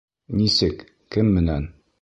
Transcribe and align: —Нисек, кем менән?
—Нисек, 0.39 0.81
кем 1.17 1.33
менән? 1.37 1.73